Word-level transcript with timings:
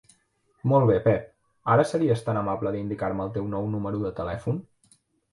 Molt 0.69 0.85
bé, 0.89 0.93
Pep, 1.07 1.25
ara 1.73 1.83
series 1.89 2.23
tan 2.29 2.39
amable 2.41 2.71
d'indicar-me 2.75 3.27
el 3.27 3.35
teu 3.35 3.51
nou 3.51 3.67
número 3.75 4.01
de 4.07 4.13
telèfon? 4.21 4.57